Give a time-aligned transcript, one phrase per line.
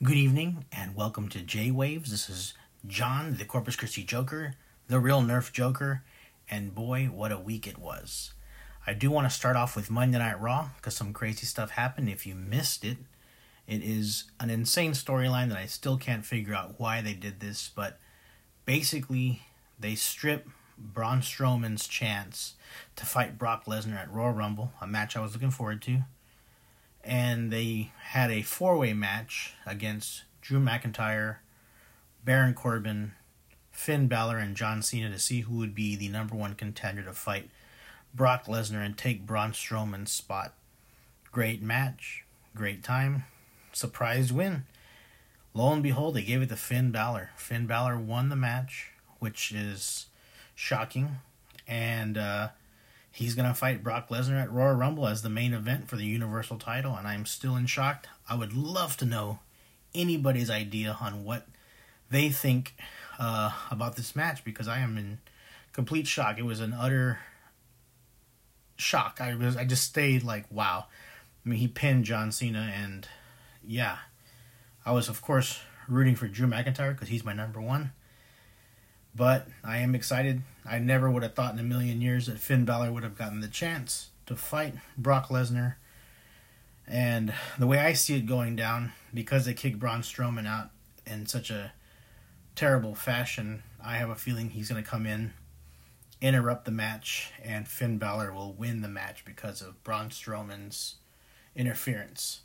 [0.00, 2.12] Good evening and welcome to J Waves.
[2.12, 2.54] This is
[2.86, 4.54] John, the Corpus Christi Joker,
[4.86, 6.04] the real Nerf Joker,
[6.48, 8.32] and boy, what a week it was.
[8.86, 12.08] I do want to start off with Monday Night Raw because some crazy stuff happened.
[12.08, 12.98] If you missed it,
[13.66, 17.68] it is an insane storyline that I still can't figure out why they did this,
[17.74, 17.98] but
[18.66, 19.42] basically,
[19.80, 22.54] they strip Braun Strowman's chance
[22.94, 26.02] to fight Brock Lesnar at Royal Rumble, a match I was looking forward to
[27.08, 31.36] and they had a four way match against Drew McIntyre,
[32.22, 33.12] Baron Corbin,
[33.72, 37.14] Finn Balor, and John Cena to see who would be the number one contender to
[37.14, 37.48] fight
[38.14, 40.52] Brock Lesnar and take Braun Strowman's spot.
[41.32, 43.24] Great match, great time,
[43.72, 44.64] surprise win.
[45.54, 47.30] Lo and behold, they gave it to Finn Balor.
[47.36, 50.06] Finn Balor won the match, which is
[50.54, 51.20] shocking,
[51.66, 52.48] and uh,
[53.18, 56.04] He's going to fight Brock Lesnar at Royal Rumble as the main event for the
[56.04, 58.06] Universal title, and I'm still in shock.
[58.28, 59.40] I would love to know
[59.92, 61.44] anybody's idea on what
[62.12, 62.76] they think
[63.18, 65.18] uh, about this match because I am in
[65.72, 66.38] complete shock.
[66.38, 67.18] It was an utter
[68.76, 69.18] shock.
[69.20, 70.84] I was I just stayed like wow.
[71.44, 73.08] I mean, he pinned John Cena, and
[73.66, 73.96] yeah,
[74.86, 75.58] I was of course
[75.88, 77.90] rooting for Drew McIntyre because he's my number one.
[79.18, 80.42] But I am excited.
[80.64, 83.40] I never would have thought in a million years that Finn Balor would have gotten
[83.40, 85.74] the chance to fight Brock Lesnar.
[86.86, 90.70] And the way I see it going down, because they kicked Braun Strowman out
[91.04, 91.72] in such a
[92.54, 95.32] terrible fashion, I have a feeling he's going to come in,
[96.20, 100.94] interrupt the match, and Finn Balor will win the match because of Braun Strowman's
[101.56, 102.42] interference.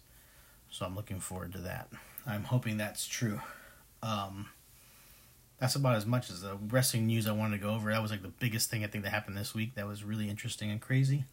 [0.72, 1.90] So I'm looking forward to that.
[2.26, 3.42] I'm hoping that's true.
[4.02, 4.48] Um,
[5.60, 7.92] that's about as much as the wrestling news I wanted to go over.
[7.92, 9.76] That was like the biggest thing I think that happened this week.
[9.76, 11.26] That was really interesting and crazy.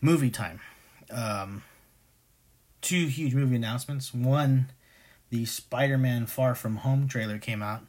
[0.00, 0.60] Movie time.
[1.10, 1.62] Um,
[2.80, 4.12] two huge movie announcements.
[4.14, 4.70] One,
[5.30, 7.82] the Spider-Man Far From Home trailer came out.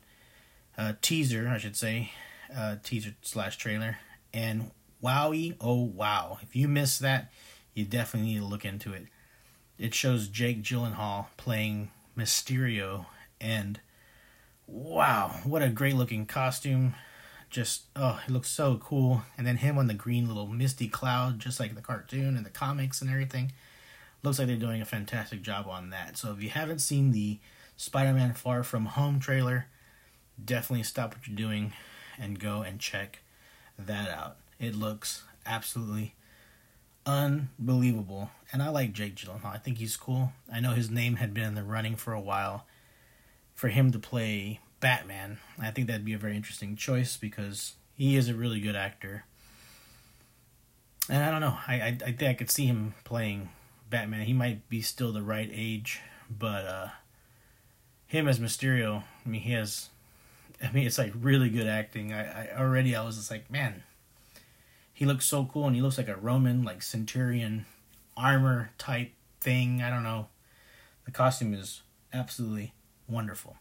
[0.77, 2.11] Uh, teaser, I should say,
[2.55, 3.97] uh, teaser slash trailer,
[4.33, 4.71] and
[5.01, 6.39] wowie, oh wow!
[6.41, 7.31] If you missed that,
[7.73, 9.05] you definitely need to look into it.
[9.77, 13.05] It shows Jake Gyllenhaal playing Mysterio,
[13.39, 13.79] and
[14.67, 16.95] wow, what a great looking costume.
[17.49, 19.23] Just, oh, it looks so cool.
[19.37, 22.49] And then him on the green little misty cloud, just like the cartoon and the
[22.49, 23.51] comics and everything.
[24.23, 26.17] Looks like they're doing a fantastic job on that.
[26.17, 27.39] So if you haven't seen the
[27.77, 29.67] Spider Man Far From Home trailer,
[30.43, 31.73] definitely stop what you're doing
[32.17, 33.19] and go and check
[33.77, 34.37] that out.
[34.59, 36.15] It looks absolutely
[37.05, 38.31] unbelievable.
[38.51, 39.53] And I like Jake Gyllenhaal.
[39.53, 40.33] I think he's cool.
[40.51, 42.65] I know his name had been in the running for a while
[43.55, 45.39] for him to play Batman.
[45.59, 49.25] I think that'd be a very interesting choice because he is a really good actor.
[51.09, 51.57] And I don't know.
[51.67, 53.49] I, I, I think I could see him playing
[53.89, 54.25] Batman.
[54.25, 56.87] He might be still the right age, but uh,
[58.07, 59.89] him as Mysterio, I mean, he has.
[60.63, 62.13] I mean, it's like really good acting.
[62.13, 63.83] I, I already I was just like, man,
[64.93, 67.65] he looks so cool, and he looks like a Roman like centurion
[68.17, 69.81] armor type thing.
[69.81, 70.27] I don't know.
[71.05, 71.81] The costume is
[72.13, 72.73] absolutely
[73.07, 73.57] wonderful.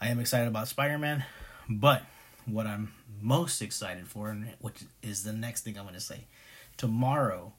[0.00, 1.24] I am excited about Spider Man,
[1.68, 2.02] but
[2.46, 6.26] what I'm most excited for, which is the next thing I'm going to say,
[6.76, 7.52] tomorrow.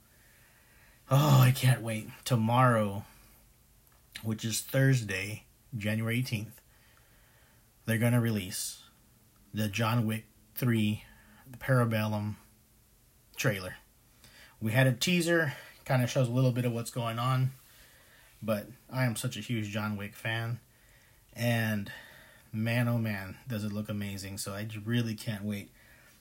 [1.10, 2.10] Oh, I can't wait.
[2.24, 3.06] Tomorrow,
[4.24, 5.44] which is Thursday,
[5.78, 6.54] January 18th,
[7.86, 8.84] they're going to release
[9.54, 11.04] the John Wick 3
[11.50, 12.36] the Parabellum
[13.36, 13.76] trailer.
[14.60, 15.54] We had a teaser,
[15.86, 17.52] kind of shows a little bit of what's going on,
[18.42, 20.60] but I am such a huge John Wick fan
[21.35, 21.91] and
[22.51, 24.38] man, oh man, does it look amazing.
[24.38, 25.72] So I really can't wait.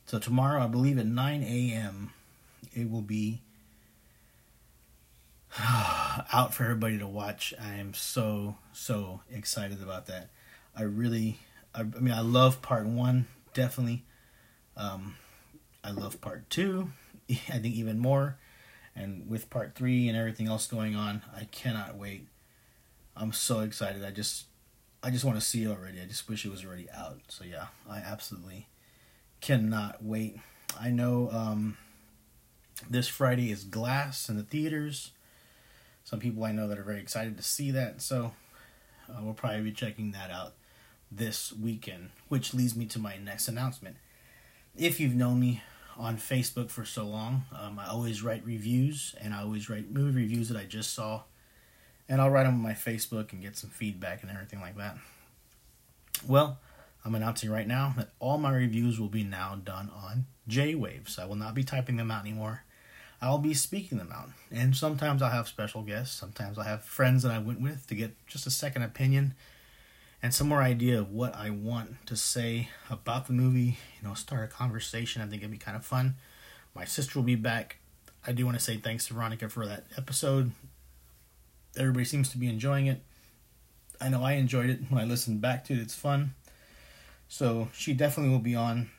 [0.07, 2.13] So tomorrow, I believe at 9 a.m.,
[2.73, 3.41] it will be
[5.61, 7.55] out for everybody to watch.
[7.61, 10.31] I am so, so excited about that.
[10.77, 11.39] I really,
[11.75, 14.05] I, I mean, I love part one, definitely.
[14.77, 15.17] Um,
[15.85, 16.91] I love part two,
[17.31, 18.37] I think even more.
[18.97, 22.29] And with part three and everything else going on, I cannot wait.
[23.17, 24.05] I'm so excited.
[24.05, 24.47] I just
[25.05, 26.01] I just want to see it already.
[26.01, 27.21] I just wish it was already out.
[27.29, 28.69] So yeah, I absolutely
[29.43, 30.39] cannot wait.
[30.81, 31.77] I know um,
[32.89, 35.13] this Friday is Glass in the theaters.
[36.05, 38.01] Some people I know that are very excited to see that.
[38.01, 38.33] So
[39.07, 40.55] uh, we'll probably be checking that out
[41.13, 43.97] this weekend, which leads me to my next announcement.
[44.75, 45.63] If you've known me
[45.99, 50.23] on Facebook for so long, um, I always write reviews and I always write movie
[50.23, 51.25] reviews that I just saw
[52.09, 54.97] and I'll write them on my Facebook and get some feedback and everything like that.
[56.27, 56.59] Well,
[57.05, 61.19] I'm announcing right now that all my reviews will be now done on J-Waves.
[61.19, 62.63] I will not be typing them out anymore.
[63.21, 64.31] I'll be speaking them out.
[64.51, 66.15] And sometimes I'll have special guests.
[66.15, 69.35] Sometimes I'll have friends that I went with to get just a second opinion
[70.23, 73.79] and some more idea of what I want to say about the movie.
[74.01, 75.21] You know, start a conversation.
[75.23, 76.15] I think it'd be kind of fun.
[76.75, 77.77] My sister will be back.
[78.27, 80.53] I do want to say thanks to Veronica for that episode.
[81.77, 83.03] Everybody seems to be enjoying it.
[84.01, 85.81] I know I enjoyed it when I listened back to it.
[85.81, 86.35] It's fun.
[87.29, 88.91] So she definitely will be on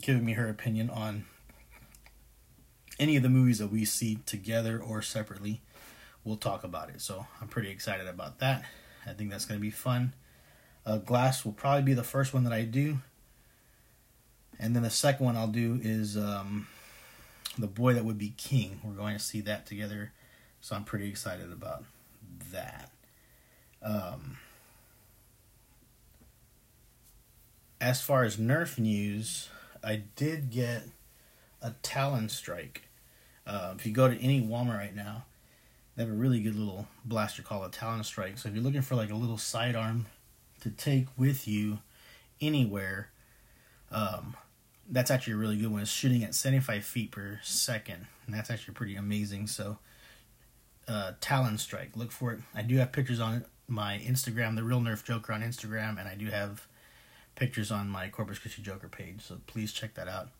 [0.00, 1.24] giving me her opinion on
[2.98, 5.62] any of the movies that we see together or separately.
[6.22, 7.00] We'll talk about it.
[7.00, 8.64] So I'm pretty excited about that.
[9.06, 10.14] I think that's going to be fun.
[10.84, 12.98] Uh, Glass will probably be the first one that I do.
[14.58, 16.66] And then the second one I'll do is um,
[17.58, 18.80] The Boy That Would Be King.
[18.84, 20.12] We're going to see that together.
[20.60, 21.84] So I'm pretty excited about
[22.52, 22.90] that.
[23.82, 24.38] Um,
[27.80, 29.48] as far as Nerf news,
[29.82, 30.82] I did get
[31.62, 32.82] a Talon Strike.
[33.46, 35.24] Uh, if you go to any Walmart right now,
[35.96, 38.38] they have a really good little blaster called a Talon Strike.
[38.38, 40.06] So if you're looking for like a little sidearm
[40.60, 41.78] to take with you
[42.40, 43.08] anywhere,
[43.90, 44.36] um,
[44.88, 45.80] that's actually a really good one.
[45.82, 49.46] It's shooting at 75 feet per second, and that's actually pretty amazing.
[49.46, 49.78] So,
[50.90, 52.40] uh, Talon Strike, look for it.
[52.54, 56.16] I do have pictures on my Instagram, the Real Nerf Joker on Instagram, and I
[56.16, 56.66] do have
[57.36, 59.22] pictures on my Corpus Christi Joker page.
[59.22, 60.30] So please check that out.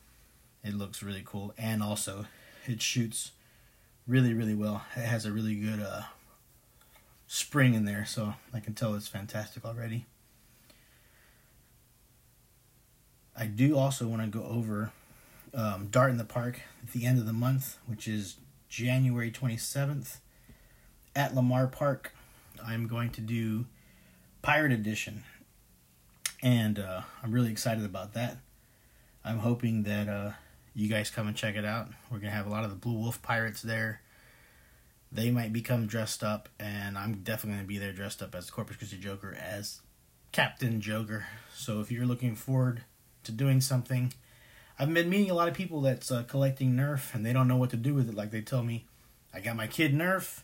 [0.65, 2.27] It looks really cool, and also
[2.67, 3.31] it shoots
[4.09, 4.83] really, really well.
[4.97, 6.03] It has a really good uh,
[7.29, 10.07] spring in there, so I can tell it's fantastic already.
[13.37, 14.91] I do also want to go over
[15.55, 18.37] um, Dart in the Park at the end of the month, which is
[18.69, 20.19] January 27th
[21.15, 22.13] at Lamar Park.
[22.65, 23.67] I'm going to do
[24.43, 25.25] Pirate Edition,
[26.43, 28.39] and uh, I'm really excited about that.
[29.25, 30.33] I'm hoping that uh,
[30.75, 31.89] you guys come and check it out.
[32.11, 34.01] We're gonna have a lot of the Blue Wolf Pirates there.
[35.13, 38.77] They might become dressed up, and I'm definitely gonna be there dressed up as Corpus
[38.77, 39.81] Christi Joker as
[40.33, 41.27] Captain Joker.
[41.55, 42.85] So if you're looking forward
[43.25, 44.13] to doing something,
[44.79, 47.57] I've been meeting a lot of people that's uh, collecting Nerf, and they don't know
[47.57, 48.15] what to do with it.
[48.15, 48.87] Like they tell me,
[49.35, 50.43] I got my kid Nerf.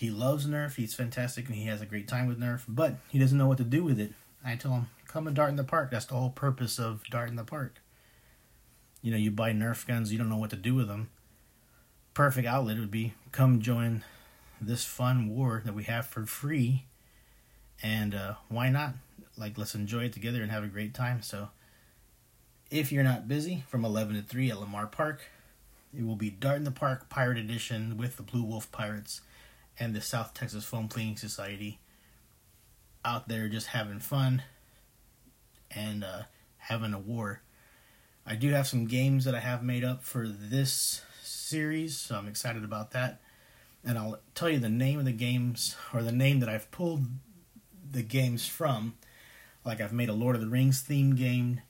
[0.00, 0.76] He loves Nerf.
[0.76, 2.62] He's fantastic, and he has a great time with Nerf.
[2.66, 4.14] But he doesn't know what to do with it.
[4.42, 5.90] I tell him, come and dart in the park.
[5.90, 7.82] That's the whole purpose of dart in the park.
[9.02, 11.10] You know, you buy Nerf guns, you don't know what to do with them.
[12.14, 14.02] Perfect outlet would be come join
[14.58, 16.86] this fun war that we have for free.
[17.82, 18.94] And uh, why not?
[19.36, 21.20] Like, let's enjoy it together and have a great time.
[21.20, 21.50] So,
[22.70, 25.26] if you're not busy, from 11 to 3 at Lamar Park,
[25.94, 29.20] it will be Dart in the Park Pirate Edition with the Blue Wolf Pirates
[29.78, 31.78] and the South Texas Foam Cleaning Society
[33.04, 34.42] out there just having fun
[35.70, 36.22] and uh,
[36.58, 37.42] having a war.
[38.26, 42.28] I do have some games that I have made up for this series, so I'm
[42.28, 43.20] excited about that.
[43.82, 47.04] And I'll tell you the name of the games, or the name that I've pulled
[47.90, 48.94] the games from.
[49.64, 51.62] Like I've made a Lord of the Rings themed game,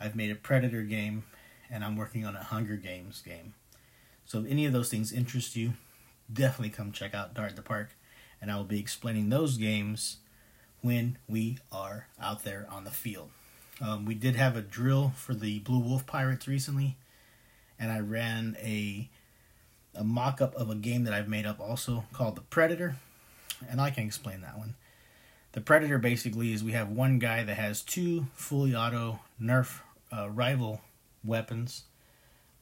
[0.00, 1.22] I've made a Predator game,
[1.70, 3.54] and I'm working on a Hunger Games game.
[4.24, 5.74] So if any of those things interest you,
[6.30, 7.90] definitely come check out Dart the Park,
[8.40, 10.18] and I will be explaining those games
[10.80, 13.30] when we are out there on the field.
[13.80, 16.96] Um, we did have a drill for the Blue Wolf Pirates recently,
[17.78, 19.08] and I ran a
[19.94, 22.96] a mock up of a game that I've made up also called the Predator,
[23.68, 24.74] and I can explain that one.
[25.52, 30.30] The Predator basically is we have one guy that has two fully auto Nerf uh,
[30.30, 30.80] rival
[31.22, 31.84] weapons,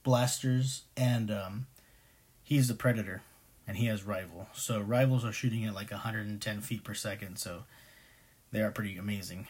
[0.02, 1.67] blasters, and um,
[2.43, 3.23] he's the Predator,
[3.71, 4.49] and he has rival.
[4.53, 7.62] So rivals are shooting at like 110 feet per second, so
[8.50, 9.47] they are pretty amazing.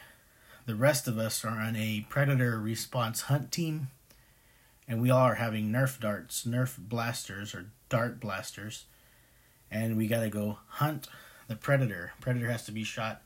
[0.66, 3.88] The rest of us are on a Predator response hunt team,
[4.86, 8.84] and we all are having Nerf darts, Nerf blasters, or dart blasters,
[9.70, 11.08] and we gotta go hunt
[11.48, 12.12] the Predator.
[12.20, 13.22] Predator has to be shot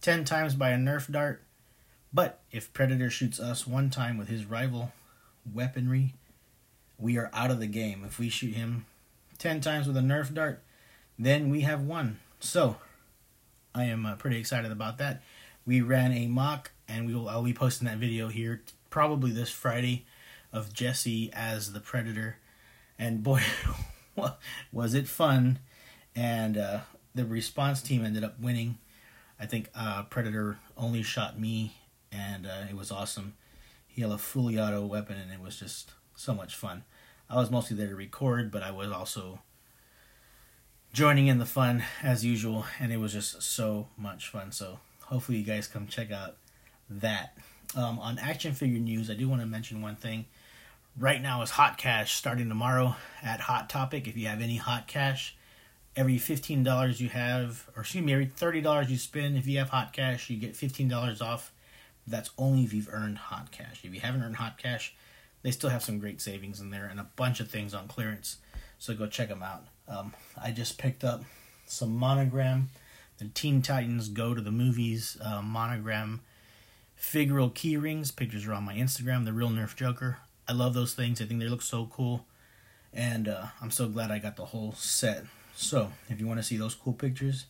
[0.00, 1.42] 10 times by a Nerf dart,
[2.12, 4.92] but if Predator shoots us one time with his rival
[5.52, 6.14] weaponry,
[7.00, 8.04] we are out of the game.
[8.06, 8.86] If we shoot him
[9.36, 10.62] 10 times with a Nerf dart,
[11.18, 12.18] then we have won.
[12.40, 12.76] So,
[13.74, 15.22] I am uh, pretty excited about that.
[15.64, 19.50] We ran a mock and we will I'll be posting that video here probably this
[19.50, 20.06] Friday
[20.52, 22.38] of Jesse as the Predator,
[22.98, 23.42] and boy,
[24.72, 25.58] was it fun!
[26.14, 26.80] And uh,
[27.14, 28.78] the response team ended up winning.
[29.38, 31.74] I think uh, Predator only shot me,
[32.10, 33.34] and uh, it was awesome.
[33.86, 36.84] He had a fully auto weapon, and it was just so much fun.
[37.28, 39.40] I was mostly there to record, but I was also
[40.92, 44.52] joining in the fun as usual, and it was just so much fun.
[44.52, 46.36] So hopefully you guys come check out
[46.88, 47.36] that.
[47.74, 50.26] Um, on action figure news, I do want to mention one thing.
[50.98, 54.08] right now is Hot Cash starting tomorrow at Hot Topic.
[54.08, 55.36] If you have any Hot Cash,
[55.94, 59.58] every fifteen dollars you have, or excuse me, every thirty dollars you spend, if you
[59.58, 61.52] have Hot Cash, you get fifteen dollars off.
[62.06, 63.80] That's only if you've earned Hot Cash.
[63.84, 64.94] If you haven't earned Hot Cash,
[65.46, 68.38] they still have some great savings in there and a bunch of things on clearance.
[68.80, 69.62] So go check them out.
[69.86, 71.22] Um, I just picked up
[71.66, 72.70] some monogram,
[73.18, 76.22] the Teen Titans Go to the Movies uh, monogram
[77.00, 78.10] figural key rings.
[78.10, 80.18] Pictures are on my Instagram, the real Nerf Joker.
[80.48, 81.22] I love those things.
[81.22, 82.26] I think they look so cool.
[82.92, 85.26] And uh, I'm so glad I got the whole set.
[85.54, 87.46] So, if you want to see those cool pictures,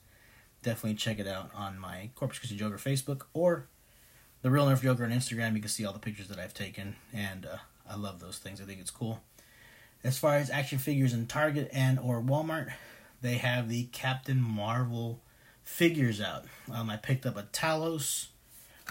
[0.63, 3.69] definitely check it out on my Corpus Christi Joker Facebook or
[4.43, 5.55] the Real Nerf Joker on Instagram.
[5.55, 7.57] You can see all the pictures that I've taken, and uh,
[7.89, 8.61] I love those things.
[8.61, 9.21] I think it's cool.
[10.05, 12.73] As far as action figures in Target and or Walmart,
[13.23, 15.21] they have the Captain Marvel
[15.65, 16.45] figures out.
[16.73, 18.29] Um, I picked up a Talos,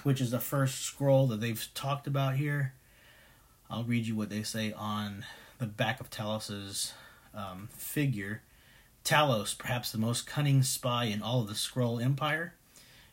[0.03, 2.73] which is the first Skrull that they've talked about here.
[3.69, 5.25] I'll read you what they say on
[5.57, 6.93] the back of Talos's
[7.33, 8.41] um, figure.
[9.03, 12.55] Talos, perhaps the most cunning spy in all of the Skrull Empire,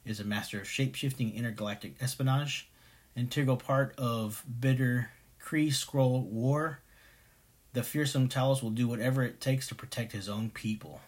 [0.05, 2.69] is a master of shape-shifting intergalactic espionage,
[3.15, 5.11] integral part of bitter
[5.45, 6.81] Kree Skrull war.
[7.73, 11.01] The fearsome Talos will do whatever it takes to protect his own people.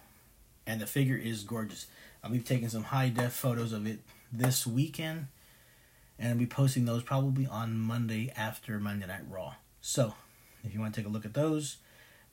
[0.66, 1.86] And the figure is gorgeous.
[2.22, 4.00] I'll be taking some high def photos of it
[4.32, 5.26] this weekend
[6.18, 9.54] and I'll be posting those probably on Monday after Monday Night Raw.
[9.80, 10.14] So,
[10.62, 11.78] if you want to take a look at those,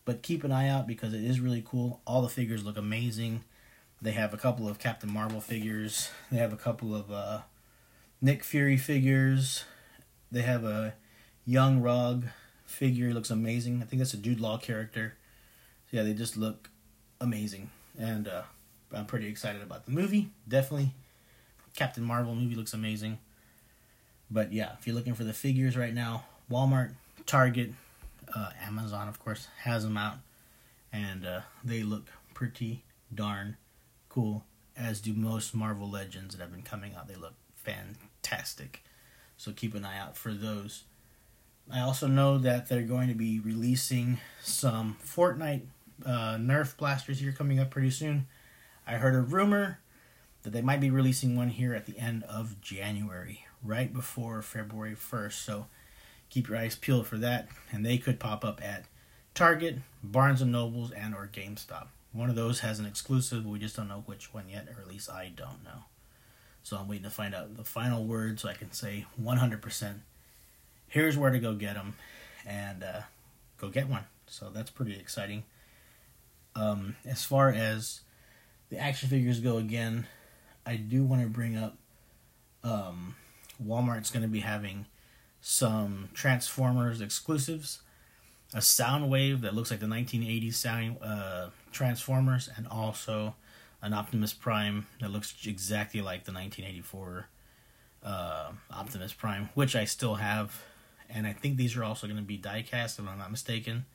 [0.05, 2.01] but keep an eye out because it is really cool.
[2.05, 3.43] All the figures look amazing.
[4.01, 6.09] They have a couple of Captain Marvel figures.
[6.31, 7.41] They have a couple of uh,
[8.21, 9.65] Nick Fury figures.
[10.31, 10.93] They have a
[11.45, 12.25] Yon-Rogg
[12.65, 13.09] figure.
[13.09, 13.81] It looks amazing.
[13.81, 15.15] I think that's a Jude Law character.
[15.89, 16.69] So yeah, they just look
[17.19, 17.69] amazing,
[17.99, 18.43] and uh,
[18.93, 20.29] I'm pretty excited about the movie.
[20.47, 20.91] Definitely,
[21.75, 23.19] Captain Marvel movie looks amazing.
[24.29, 26.93] But yeah, if you're looking for the figures right now, Walmart,
[27.25, 27.71] Target,
[28.33, 30.17] uh, Amazon, of course, has them out,
[30.93, 32.83] and uh, they look pretty
[33.13, 33.57] darn
[34.09, 34.45] cool.
[34.77, 37.07] As do most Marvel Legends that have been coming out.
[37.07, 38.83] They look fantastic.
[39.37, 40.83] So keep an eye out for those.
[41.73, 45.61] I also know that they're going to be releasing some Fortnite
[46.05, 48.27] uh, Nerf blasters here coming up pretty soon.
[48.85, 49.79] I heard a rumor
[50.43, 54.95] that they might be releasing one here at the end of January right before February
[54.95, 55.33] 1st.
[55.33, 55.67] So
[56.29, 57.47] keep your eyes peeled for that.
[57.71, 58.85] And they could pop up at
[59.33, 61.87] Target, Barnes and Nobles, and or GameStop.
[62.11, 63.45] One of those has an exclusive.
[63.45, 65.85] We just don't know which one yet, or at least I don't know.
[66.63, 69.93] So I'm waiting to find out the final word so I can say 100%.
[70.91, 71.95] Here's where to go get them,
[72.45, 73.01] and uh,
[73.57, 74.03] go get one.
[74.27, 75.43] So that's pretty exciting.
[76.53, 78.01] Um, as far as
[78.69, 80.05] the action figures go, again,
[80.65, 81.77] I do want to bring up
[82.61, 83.15] um,
[83.65, 84.85] Walmart's going to be having
[85.39, 87.81] some Transformers exclusives,
[88.53, 93.35] a Soundwave that looks like the 1980s sound uh, Transformers, and also
[93.81, 97.27] an Optimus Prime that looks exactly like the 1984
[98.03, 100.61] uh, Optimus Prime, which I still have,
[101.13, 103.85] and I think these are also going to be diecast if I'm not mistaken.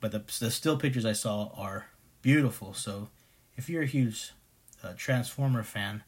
[0.00, 1.86] But the the still pictures I saw are
[2.22, 2.74] beautiful.
[2.74, 3.08] So
[3.56, 4.32] if you're a huge
[4.82, 6.02] uh, Transformer fan,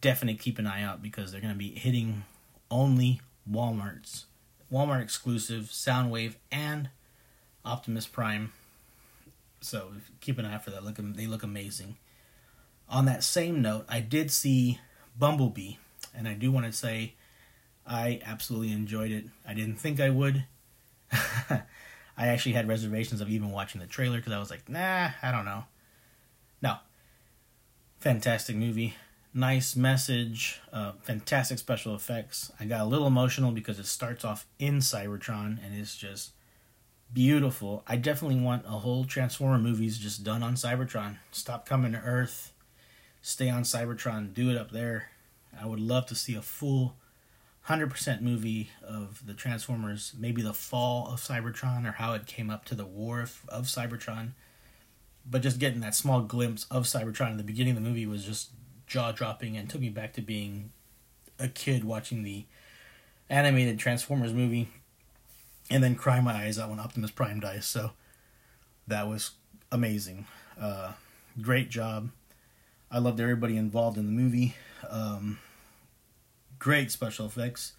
[0.00, 2.24] definitely keep an eye out because they're going to be hitting
[2.70, 3.20] only
[3.50, 4.26] Walmart's
[4.72, 6.90] Walmart exclusive Soundwave and
[7.64, 8.52] Optimus Prime.
[9.60, 10.84] So keep an eye out for that.
[10.84, 11.96] Look, they look amazing.
[12.88, 14.80] On that same note, I did see
[15.18, 15.74] Bumblebee,
[16.14, 17.14] and I do want to say
[17.86, 19.26] I absolutely enjoyed it.
[19.46, 20.44] I didn't think I would.
[21.12, 25.30] I actually had reservations of even watching the trailer because I was like, nah, I
[25.30, 25.64] don't know.
[26.62, 26.76] No,
[28.00, 28.94] fantastic movie
[29.36, 32.50] nice message, uh, fantastic special effects.
[32.58, 36.30] I got a little emotional because it starts off in Cybertron and it's just
[37.12, 37.84] beautiful.
[37.86, 41.18] I definitely want a whole Transformer movies just done on Cybertron.
[41.32, 42.52] Stop coming to Earth,
[43.20, 45.10] stay on Cybertron, do it up there.
[45.58, 46.96] I would love to see a full
[47.68, 52.64] 100% movie of the Transformers, maybe the fall of Cybertron or how it came up
[52.66, 54.30] to the war of, of Cybertron.
[55.28, 58.24] But just getting that small glimpse of Cybertron in the beginning of the movie was
[58.24, 58.50] just
[58.86, 60.70] jaw dropping and took me back to being
[61.40, 62.44] a kid watching the
[63.28, 64.68] animated Transformers movie
[65.68, 67.66] and then cry my eyes out when Optimus Prime dies.
[67.66, 67.90] So
[68.86, 69.32] that was
[69.72, 70.26] amazing.
[70.60, 70.92] Uh,
[71.40, 72.10] great job.
[72.92, 74.54] I loved everybody involved in the movie.
[74.88, 75.40] Um,
[76.58, 77.72] great special effects.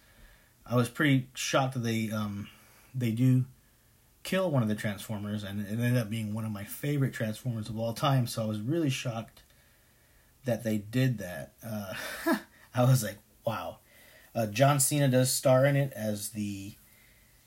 [0.66, 2.48] I was pretty shocked that they um,
[2.94, 3.44] they do
[4.22, 7.68] kill one of the Transformers, and it ended up being one of my favorite Transformers
[7.68, 8.26] of all time.
[8.26, 9.42] So I was really shocked
[10.44, 11.52] that they did that.
[11.66, 11.94] Uh,
[12.74, 13.78] I was like, wow.
[14.34, 16.74] Uh, John Cena does star in it as the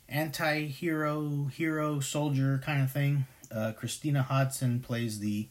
[0.08, 3.26] anti-hero, hero, soldier kind of thing.
[3.50, 5.48] Uh, Christina Hodson plays the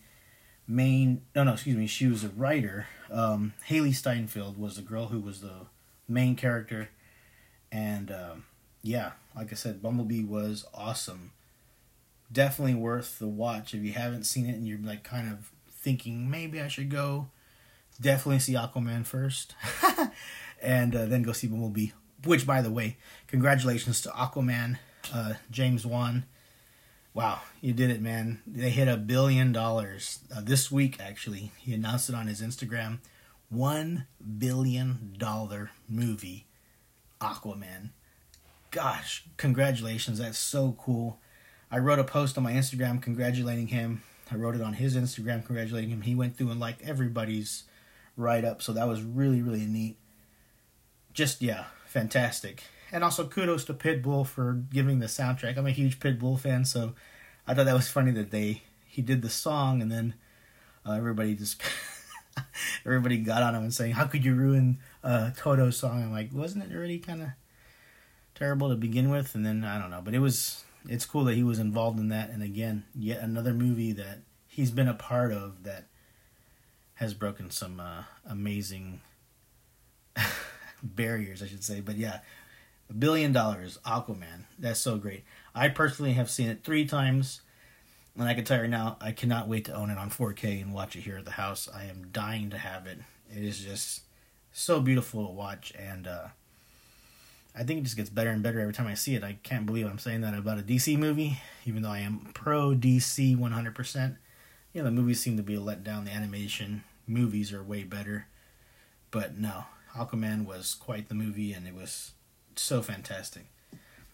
[0.68, 1.22] main.
[1.36, 1.88] No, no, excuse me.
[1.88, 2.88] She was a writer.
[3.10, 5.68] Um, Hailee Steinfeld was the girl who was the
[6.12, 6.90] main character,
[7.72, 8.46] and um,
[8.84, 11.32] yeah, like I said, Bumblebee was awesome.
[12.32, 16.30] Definitely worth the watch if you haven't seen it and you're like kind of thinking
[16.30, 17.28] maybe I should go.
[18.00, 19.54] Definitely see Aquaman first,
[20.62, 21.90] and uh, then go see Bumblebee.
[22.24, 24.78] Which, by the way, congratulations to Aquaman,
[25.14, 26.26] uh, James Wan.
[27.14, 28.42] Wow, you did it, man!
[28.48, 31.00] They hit a billion dollars uh, this week.
[31.00, 33.00] Actually, he announced it on his Instagram.
[33.52, 36.48] One billion dollar movie,
[37.20, 37.90] Aquaman.
[38.72, 40.20] Gosh, congratulations!
[40.20, 41.20] That's so cool.
[41.70, 44.04] I wrote a post on my Instagram congratulating him.
[44.32, 46.04] I wrote it on his Instagram congratulating him.
[46.04, 47.66] He went through and liked everybody's
[48.16, 49.98] write up, so that was really really neat.
[51.12, 52.64] Just yeah, fantastic.
[52.90, 55.58] And also kudos to Pitbull for giving the soundtrack.
[55.58, 56.94] I'm a huge Pitbull fan, so
[57.46, 60.14] I thought that was funny that they he did the song and then
[60.86, 61.62] uh, everybody just
[62.86, 66.30] everybody got on him and saying, "How could you ruin uh, Toto's song?" I'm like,
[66.34, 67.30] wasn't it already kind of
[68.36, 69.36] terrible to begin with?
[69.36, 70.64] And then I don't know, but it was.
[70.90, 74.72] It's cool that he was involved in that, and again, yet another movie that he's
[74.72, 75.86] been a part of that
[76.96, 79.02] has broken some uh, amazing
[80.84, 81.82] barriers, I should say.
[81.82, 82.20] But yeah,
[82.90, 84.46] a billion dollars, Aquaman.
[84.60, 85.24] That's so great.
[85.56, 87.42] I personally have seen it three times,
[88.18, 90.74] and I can tell you now, I cannot wait to own it on 4K and
[90.74, 91.70] watch it here at the house.
[91.74, 93.00] I am dying to have it.
[93.36, 94.02] It is just
[94.52, 96.28] so beautiful to watch, and uh,
[97.56, 99.24] I think it just gets better and better every time I see it.
[99.24, 102.72] I can't believe I'm saying that about a DC movie, even though I am pro
[102.72, 104.18] DC 100%.
[104.74, 106.06] You know, the movies seem to be a letdown.
[106.06, 108.28] The animation movies are way better.
[109.10, 109.66] But no,
[109.96, 112.12] Aquaman was quite the movie, and it was
[112.56, 113.48] so fantastic.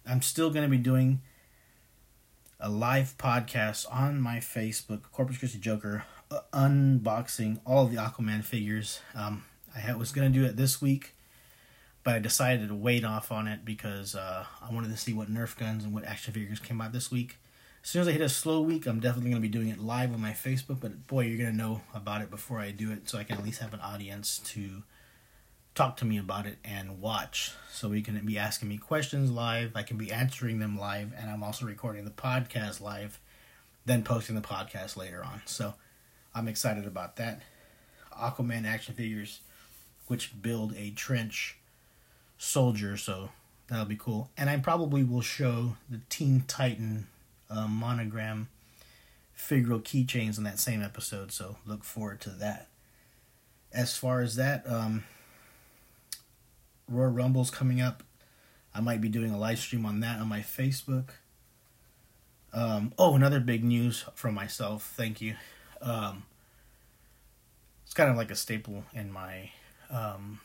[0.06, 1.22] I'm still going to be doing
[2.60, 9.00] a live podcast on my Facebook, Corpus Christi Joker, uh, unboxing all the Aquaman figures.
[9.14, 9.44] Um,
[9.76, 11.14] I was going to do it this week,
[12.04, 15.32] but I decided to wait off on it because uh, I wanted to see what
[15.32, 17.38] Nerf guns and what action figures came out this week.
[17.84, 19.78] As soon as I hit a slow week, I'm definitely going to be doing it
[19.78, 22.92] live on my Facebook, but boy, you're going to know about it before I do
[22.92, 24.82] it so I can at least have an audience to
[25.78, 27.52] talk to me about it and watch.
[27.72, 29.74] So we can be asking me questions live.
[29.76, 33.20] I can be answering them live, and I'm also recording the podcast live,
[33.86, 35.44] then posting the podcast later on.
[35.46, 35.76] So
[36.34, 37.44] I'm excited about that.
[38.12, 39.42] Aquaman action figures,
[40.08, 41.58] which build a trench
[42.40, 43.30] soldier, so
[43.68, 44.32] that'll be cool.
[44.36, 47.06] And I probably will show the Teen Titan
[47.52, 48.48] uh, monogram
[49.38, 52.68] figural keychains in that same episode, so look forward to that.
[53.72, 55.04] As far as that, um,
[56.88, 58.04] Royal Rumble's coming up.
[58.74, 61.10] I might be doing a live stream on that on my Facebook.
[62.54, 64.94] Um, oh, another big news from myself.
[64.96, 65.36] Thank you.
[65.82, 66.24] Um,
[67.86, 69.52] it's kind of like a staple in my.
[69.90, 70.40] Um,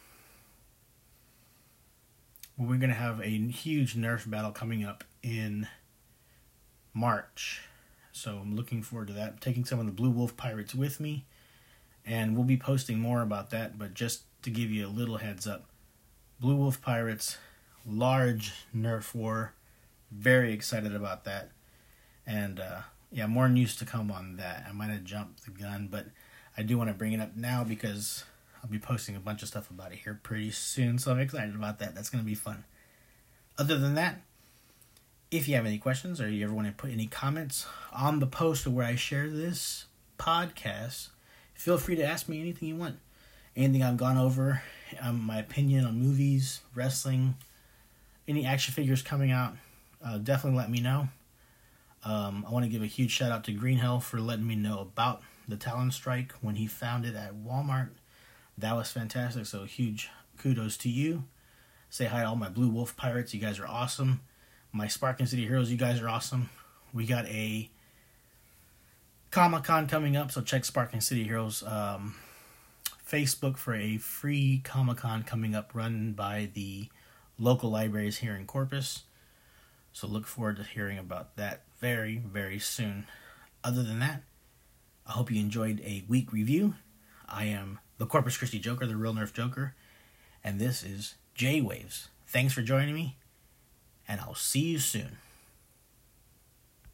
[2.59, 5.67] we're going to have a huge Nerf battle coming up in
[6.95, 7.63] March.
[8.13, 9.29] So I'm looking forward to that.
[9.31, 11.25] I'm taking some of the Blue Wolf Pirates with me.
[12.05, 13.79] And we'll be posting more about that.
[13.79, 15.67] But just to give you a little heads up,
[16.43, 17.39] Blue Wolf Pirates,
[17.87, 19.53] large Nerf war.
[20.11, 21.51] Very excited about that.
[22.27, 22.81] And uh,
[23.13, 24.67] yeah, more news to come on that.
[24.69, 26.07] I might have jumped the gun, but
[26.59, 28.25] I do want to bring it up now because
[28.61, 30.99] I'll be posting a bunch of stuff about it here pretty soon.
[30.99, 31.95] So I'm excited about that.
[31.95, 32.65] That's going to be fun.
[33.57, 34.23] Other than that,
[35.31, 38.27] if you have any questions or you ever want to put any comments on the
[38.27, 39.87] post where I share this
[40.19, 41.11] podcast,
[41.55, 42.97] feel free to ask me anything you want.
[43.55, 44.63] Anything I've gone over,
[45.01, 47.35] um, my opinion on movies, wrestling,
[48.27, 49.55] any action figures coming out,
[50.05, 51.09] uh, definitely let me know.
[52.05, 54.57] Um, I want to give a huge shout out to Green Hell for letting me
[54.57, 57.91] know about the Talon Strike when he found it at Walmart.
[58.59, 59.47] That was fantastic.
[59.47, 61.25] So huge kudos to you.
[61.91, 63.35] Say hi to all my Blue Wolf Pirates.
[63.35, 64.21] You guys are awesome.
[64.73, 65.71] My Sparkling City Heroes.
[65.71, 66.49] You guys are awesome.
[66.93, 67.71] We got a
[69.31, 71.63] Comic Con coming up, so check Sparkling City Heroes.
[71.63, 72.15] Um,
[73.13, 76.89] Facebook for a free Comic Con coming up run by the
[77.39, 79.03] local libraries here in Corpus.
[79.93, 83.07] So look forward to hearing about that very, very soon.
[83.63, 84.23] Other than that,
[85.07, 86.75] I hope you enjoyed a week review.
[87.29, 89.75] I am the Corpus Christi Joker, the real Nerf Joker,
[90.43, 92.09] and this is J Waves.
[92.27, 93.19] Thanks for joining me,
[94.09, 95.19] and I'll see you soon.